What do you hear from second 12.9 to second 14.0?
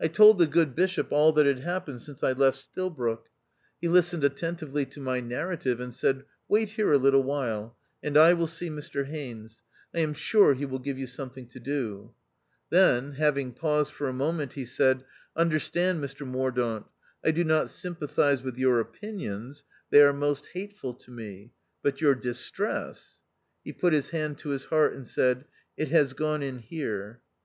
having paused